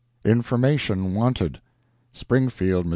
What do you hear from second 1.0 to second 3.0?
WANTED" SPRINGFIELD, MO.